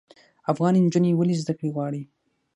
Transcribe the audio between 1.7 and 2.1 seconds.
غواړي؟